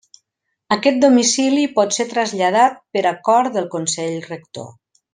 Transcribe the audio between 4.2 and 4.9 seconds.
Rector.